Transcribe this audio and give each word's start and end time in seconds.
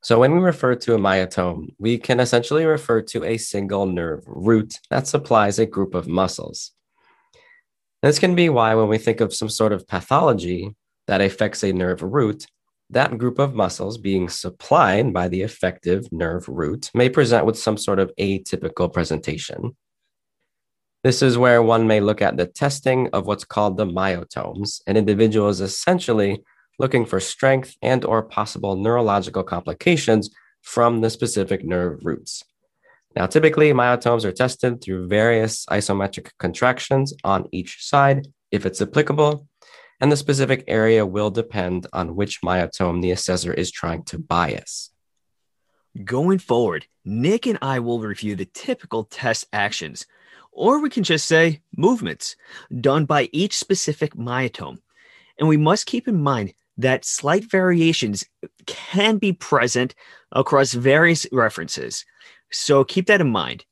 So, 0.00 0.20
when 0.20 0.32
we 0.32 0.38
refer 0.38 0.76
to 0.76 0.94
a 0.94 0.98
myotome, 0.98 1.74
we 1.78 1.98
can 1.98 2.20
essentially 2.20 2.64
refer 2.64 3.02
to 3.02 3.24
a 3.24 3.36
single 3.36 3.86
nerve 3.86 4.22
root 4.26 4.78
that 4.90 5.08
supplies 5.08 5.58
a 5.58 5.66
group 5.66 5.94
of 5.94 6.06
muscles. 6.06 6.72
This 8.02 8.20
can 8.20 8.36
be 8.36 8.48
why, 8.48 8.74
when 8.74 8.88
we 8.88 8.98
think 8.98 9.20
of 9.20 9.34
some 9.34 9.48
sort 9.48 9.72
of 9.72 9.88
pathology 9.88 10.74
that 11.08 11.20
affects 11.20 11.64
a 11.64 11.72
nerve 11.72 12.02
root, 12.02 12.46
that 12.90 13.18
group 13.18 13.40
of 13.40 13.54
muscles 13.54 13.98
being 13.98 14.28
supplied 14.28 15.12
by 15.12 15.26
the 15.28 15.42
effective 15.42 16.10
nerve 16.12 16.48
root 16.48 16.90
may 16.94 17.08
present 17.08 17.44
with 17.44 17.58
some 17.58 17.76
sort 17.76 17.98
of 17.98 18.12
atypical 18.20 18.92
presentation. 18.92 19.76
This 21.02 21.22
is 21.22 21.36
where 21.36 21.62
one 21.62 21.86
may 21.86 22.00
look 22.00 22.22
at 22.22 22.36
the 22.36 22.46
testing 22.46 23.08
of 23.12 23.26
what's 23.26 23.44
called 23.44 23.76
the 23.76 23.86
myotomes. 23.86 24.80
An 24.86 24.96
individual 24.96 25.48
is 25.48 25.60
essentially 25.60 26.42
looking 26.78 27.04
for 27.04 27.20
strength 27.20 27.76
and 27.82 28.04
or 28.04 28.22
possible 28.22 28.76
neurological 28.76 29.42
complications 29.42 30.30
from 30.62 31.00
the 31.00 31.10
specific 31.10 31.64
nerve 31.64 32.00
roots. 32.04 32.44
Now, 33.16 33.26
typically, 33.26 33.72
myotomes 33.72 34.24
are 34.24 34.32
tested 34.32 34.80
through 34.80 35.08
various 35.08 35.66
isometric 35.66 36.30
contractions 36.38 37.14
on 37.24 37.48
each 37.52 37.84
side 37.84 38.28
if 38.50 38.64
it's 38.64 38.80
applicable, 38.80 39.48
and 40.00 40.12
the 40.12 40.16
specific 40.16 40.64
area 40.68 41.04
will 41.04 41.30
depend 41.30 41.86
on 41.92 42.14
which 42.14 42.42
myotome 42.42 43.02
the 43.02 43.10
assessor 43.10 43.52
is 43.52 43.70
trying 43.70 44.04
to 44.04 44.18
bias. 44.18 44.90
Going 46.04 46.38
forward, 46.38 46.86
Nick 47.04 47.46
and 47.46 47.58
I 47.60 47.80
will 47.80 48.00
review 48.00 48.36
the 48.36 48.44
typical 48.44 49.04
test 49.04 49.46
actions, 49.52 50.06
or 50.52 50.80
we 50.80 50.90
can 50.90 51.02
just 51.02 51.26
say 51.26 51.60
movements, 51.76 52.36
done 52.80 53.04
by 53.04 53.28
each 53.32 53.56
specific 53.56 54.14
myotome. 54.14 54.78
And 55.38 55.48
we 55.48 55.56
must 55.56 55.86
keep 55.86 56.06
in 56.06 56.20
mind 56.20 56.52
that 56.78 57.04
slight 57.04 57.50
variations 57.50 58.24
can 58.66 59.18
be 59.18 59.32
present 59.32 59.94
across 60.32 60.72
various 60.72 61.26
references. 61.32 62.04
So 62.50 62.84
keep 62.84 63.06
that 63.06 63.20
in 63.20 63.30
mind. 63.30 63.64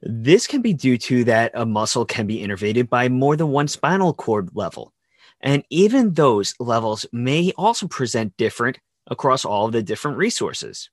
This 0.00 0.46
can 0.46 0.62
be 0.62 0.72
due 0.72 0.98
to 0.98 1.24
that 1.24 1.50
a 1.54 1.66
muscle 1.66 2.04
can 2.04 2.26
be 2.26 2.40
innervated 2.40 2.88
by 2.88 3.08
more 3.08 3.36
than 3.36 3.48
one 3.48 3.68
spinal 3.68 4.14
cord 4.14 4.50
level. 4.54 4.92
And 5.40 5.64
even 5.70 6.14
those 6.14 6.54
levels 6.58 7.06
may 7.12 7.52
also 7.56 7.88
present 7.88 8.36
different 8.36 8.78
across 9.06 9.44
all 9.44 9.66
of 9.66 9.72
the 9.72 9.82
different 9.82 10.16
resources. 10.16 10.90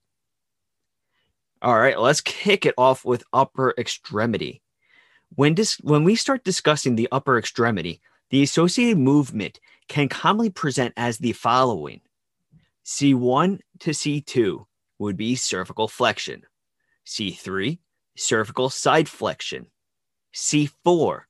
All 1.62 1.78
right, 1.78 1.98
let's 1.98 2.20
kick 2.20 2.66
it 2.66 2.74
off 2.76 3.04
with 3.04 3.24
upper 3.32 3.74
extremity. 3.78 4.62
When, 5.34 5.54
dis- 5.54 5.80
when 5.80 6.04
we 6.04 6.14
start 6.14 6.44
discussing 6.44 6.94
the 6.94 7.08
upper 7.10 7.38
extremity, 7.38 8.00
the 8.30 8.42
associated 8.42 8.98
movement 8.98 9.60
can 9.88 10.08
commonly 10.08 10.50
present 10.50 10.94
as 10.96 11.18
the 11.18 11.32
following. 11.32 12.00
C1 12.84 13.60
to 13.80 13.90
C2 13.90 14.66
would 14.98 15.16
be 15.16 15.34
cervical 15.34 15.88
flexion, 15.88 16.42
C3, 17.06 17.78
cervical 18.16 18.70
side 18.70 19.08
flexion, 19.08 19.66
C4, 20.34 21.22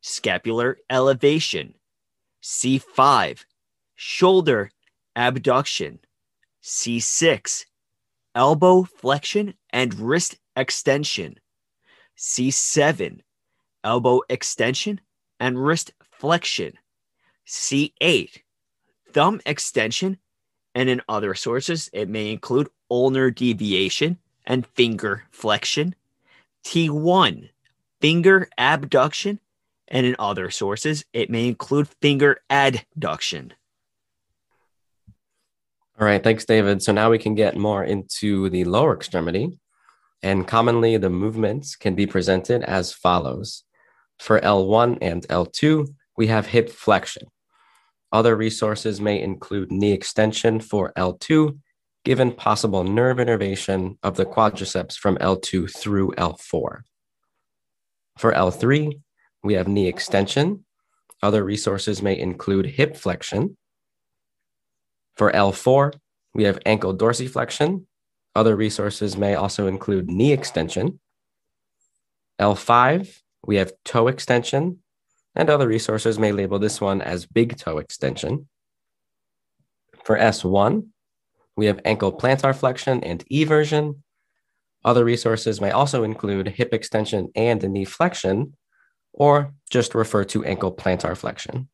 scapular 0.00 0.78
elevation, 0.88 1.74
C5, 2.42 3.44
shoulder 3.94 4.70
abduction, 5.16 5.98
C6, 6.62 7.64
elbow 8.34 8.84
flexion 8.84 9.54
and 9.70 9.94
wrist 9.94 10.36
extension, 10.56 11.36
C7, 12.16 13.20
elbow 13.82 14.20
extension 14.28 15.00
and 15.38 15.58
wrist 15.58 15.92
flexion, 16.10 16.74
C8, 17.50 18.42
thumb 19.12 19.40
extension, 19.44 20.18
and 20.72 20.88
in 20.88 21.02
other 21.08 21.34
sources, 21.34 21.90
it 21.92 22.08
may 22.08 22.30
include 22.30 22.68
ulnar 22.88 23.32
deviation 23.32 24.18
and 24.46 24.64
finger 24.68 25.24
flexion, 25.32 25.96
T1, 26.64 27.50
finger 28.00 28.48
abduction, 28.56 29.40
and 29.88 30.06
in 30.06 30.14
other 30.20 30.48
sources, 30.50 31.04
it 31.12 31.28
may 31.28 31.48
include 31.48 31.88
finger 32.00 32.40
adduction. 32.48 33.50
All 35.98 36.06
right, 36.06 36.22
thanks, 36.22 36.44
David. 36.44 36.84
So 36.84 36.92
now 36.92 37.10
we 37.10 37.18
can 37.18 37.34
get 37.34 37.56
more 37.56 37.82
into 37.82 38.48
the 38.48 38.62
lower 38.64 38.94
extremity. 38.94 39.58
And 40.22 40.46
commonly, 40.46 40.98
the 40.98 41.10
movements 41.10 41.74
can 41.74 41.96
be 41.96 42.06
presented 42.06 42.62
as 42.62 42.92
follows. 42.92 43.64
For 44.20 44.40
L1 44.40 44.98
and 45.02 45.26
L2, 45.26 45.88
we 46.16 46.28
have 46.28 46.46
hip 46.46 46.70
flexion. 46.70 47.26
Other 48.12 48.36
resources 48.36 49.00
may 49.00 49.20
include 49.20 49.70
knee 49.70 49.92
extension 49.92 50.60
for 50.60 50.92
L2, 50.96 51.58
given 52.04 52.32
possible 52.32 52.82
nerve 52.82 53.20
innervation 53.20 53.98
of 54.02 54.16
the 54.16 54.26
quadriceps 54.26 54.96
from 54.96 55.16
L2 55.18 55.76
through 55.76 56.12
L4. 56.12 56.82
For 58.18 58.32
L3, 58.32 59.00
we 59.44 59.54
have 59.54 59.68
knee 59.68 59.86
extension. 59.86 60.64
Other 61.22 61.44
resources 61.44 62.02
may 62.02 62.18
include 62.18 62.66
hip 62.66 62.96
flexion. 62.96 63.56
For 65.14 65.30
L4, 65.30 65.92
we 66.34 66.44
have 66.44 66.58
ankle 66.66 66.96
dorsiflexion. 66.96 67.84
Other 68.34 68.56
resources 68.56 69.16
may 69.16 69.34
also 69.34 69.66
include 69.66 70.08
knee 70.10 70.32
extension. 70.32 71.00
L5, 72.40 73.20
we 73.46 73.56
have 73.56 73.72
toe 73.84 74.08
extension, 74.08 74.78
and 75.34 75.48
other 75.48 75.68
resources 75.68 76.18
may 76.18 76.32
label 76.32 76.58
this 76.58 76.80
one 76.80 77.00
as 77.00 77.26
big 77.26 77.56
toe 77.56 77.78
extension. 77.78 78.48
For 80.04 80.16
S1, 80.16 80.88
we 81.56 81.66
have 81.66 81.80
ankle 81.84 82.12
plantar 82.12 82.54
flexion 82.54 83.02
and 83.04 83.24
eversion. 83.30 84.02
Other 84.84 85.04
resources 85.04 85.60
may 85.60 85.70
also 85.70 86.04
include 86.04 86.48
hip 86.48 86.72
extension 86.72 87.28
and 87.36 87.62
knee 87.62 87.84
flexion, 87.84 88.56
or 89.12 89.52
just 89.70 89.94
refer 89.94 90.24
to 90.24 90.44
ankle 90.44 90.72
plantar 90.72 91.16
flexion. 91.16 91.68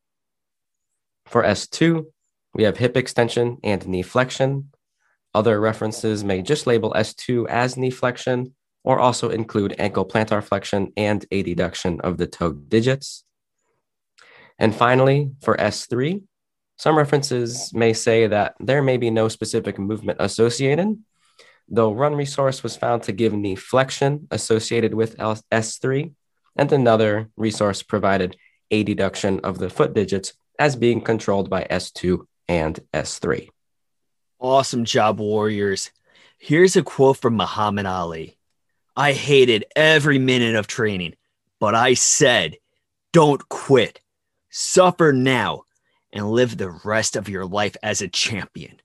For 1.27 1.43
S2, 1.43 2.07
we 2.55 2.65
have 2.65 2.79
hip 2.79 2.97
extension 2.97 3.59
and 3.63 3.87
knee 3.87 4.03
flexion. 4.03 4.71
Other 5.35 5.61
references 5.61 6.25
may 6.25 6.43
just 6.43 6.67
label 6.67 6.93
S2 6.97 7.47
as 7.49 7.77
knee 7.77 7.91
flexion 7.91 8.55
or 8.87 9.01
also 9.01 9.29
include 9.29 9.75
ankle 9.79 10.07
plantar 10.07 10.43
flexion 10.43 10.93
and 10.97 11.29
adduction 11.31 12.01
of 12.01 12.17
the 12.17 12.27
toe 12.27 12.53
digits. 12.53 13.26
And 14.59 14.75
finally, 14.75 15.31
for 15.43 15.57
S3, 15.57 16.23
some 16.79 16.97
references 16.97 17.73
may 17.73 17.93
say 17.93 18.27
that 18.27 18.55
there 18.61 18.83
may 18.83 18.97
be 18.97 19.11
no 19.11 19.29
specific 19.29 19.79
movement 19.79 20.19
associated, 20.21 20.99
though 21.69 21.91
one 21.91 22.15
resource 22.15 22.63
was 22.63 22.77
found 22.77 23.03
to 23.05 23.13
give 23.13 23.33
knee 23.33 23.57
flexion 23.57 24.29
associated 24.31 24.95
with 24.95 25.17
S3 25.17 26.13
and 26.57 26.73
another 26.73 27.29
resource 27.37 27.83
provided 27.83 28.37
adduction 28.71 29.41
of 29.41 29.59
the 29.59 29.71
foot 29.71 29.95
digits 29.95 30.33
as 30.59 30.77
being 30.77 31.01
controlled 31.01 31.51
by 31.51 31.67
S2 31.71 32.27
and 32.49 32.81
S3. 32.93 33.49
Awesome 34.39 34.85
job, 34.85 35.21
Warriors. 35.21 35.91
Here's 36.39 36.77
a 36.77 36.83
quote 36.83 37.19
from 37.19 37.37
Muhammad 37.37 37.87
Ali 37.87 38.37
I 38.97 39.13
hated 39.13 39.65
every 39.75 40.19
minute 40.19 40.57
of 40.57 40.67
training, 40.67 41.15
but 41.61 41.75
I 41.75 41.95
said, 41.95 42.57
don't 43.13 43.47
quit. 43.49 44.01
Suffer 44.59 45.13
now 45.13 45.65
and 46.15 46.31
live 46.31 46.57
the 46.57 46.71
rest 46.83 47.15
of 47.15 47.29
your 47.29 47.45
life 47.45 47.77
as 47.83 48.01
a 48.01 48.09
champion. 48.09 48.81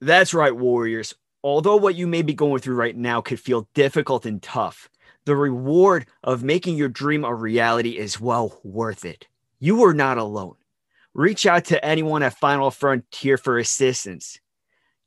That's 0.00 0.32
right, 0.32 0.56
Warriors. 0.56 1.14
Although 1.44 1.76
what 1.76 1.96
you 1.96 2.06
may 2.06 2.22
be 2.22 2.32
going 2.32 2.62
through 2.62 2.76
right 2.76 2.96
now 2.96 3.20
could 3.20 3.38
feel 3.38 3.68
difficult 3.74 4.24
and 4.24 4.42
tough, 4.42 4.88
the 5.26 5.36
reward 5.36 6.06
of 6.24 6.42
making 6.42 6.78
your 6.78 6.88
dream 6.88 7.26
a 7.26 7.34
reality 7.34 7.98
is 7.98 8.22
well 8.22 8.58
worth 8.64 9.04
it. 9.04 9.26
You 9.58 9.84
are 9.84 9.92
not 9.92 10.16
alone. 10.16 10.56
Reach 11.12 11.44
out 11.44 11.66
to 11.66 11.84
anyone 11.84 12.22
at 12.22 12.38
Final 12.38 12.70
Frontier 12.70 13.36
for 13.36 13.58
assistance. 13.58 14.40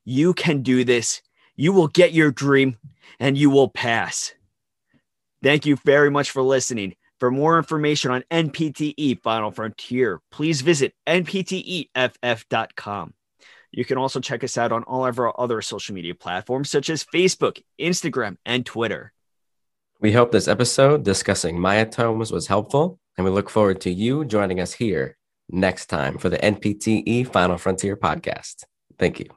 You 0.06 0.36
can 0.36 0.62
do 0.62 0.84
this. 0.84 1.24
You 1.56 1.74
will 1.74 1.88
get 1.88 2.14
your 2.14 2.30
dream 2.30 2.78
and 3.20 3.36
you 3.36 3.50
will 3.50 3.70
pass. 3.70 4.36
Thank 5.42 5.66
you 5.66 5.78
very 5.78 6.12
much 6.12 6.30
for 6.30 6.44
listening. 6.44 6.94
For 7.24 7.32
more 7.32 7.58
information 7.58 8.12
on 8.12 8.26
NPTE 8.30 9.22
Final 9.22 9.50
Frontier, 9.50 10.20
please 10.30 10.60
visit 10.60 10.94
npteff.com. 11.08 11.94
You 13.72 13.86
can 13.86 13.98
also 13.98 14.20
check 14.20 14.44
us 14.44 14.58
out 14.58 14.74
on 14.74 14.84
all 14.84 15.06
of 15.06 15.18
our 15.18 15.34
other 15.40 15.62
social 15.62 15.96
media 15.96 16.16
platforms, 16.16 16.70
such 16.70 16.90
as 16.90 17.06
Facebook, 17.06 17.64
Instagram, 17.80 18.36
and 18.46 18.66
Twitter. 18.66 19.14
We 20.02 20.12
hope 20.12 20.34
this 20.34 20.50
episode 20.50 21.06
discussing 21.06 21.56
myotomes 21.56 22.30
was 22.30 22.48
helpful, 22.48 23.00
and 23.18 23.24
we 23.24 23.32
look 23.32 23.50
forward 23.50 23.80
to 23.80 23.90
you 23.90 24.26
joining 24.26 24.60
us 24.60 24.74
here 24.74 25.18
next 25.50 25.86
time 25.86 26.18
for 26.18 26.28
the 26.28 26.40
NPTE 26.40 27.32
Final 27.32 27.58
Frontier 27.58 27.96
podcast. 27.96 28.66
Thank 29.00 29.22
you. 29.22 29.28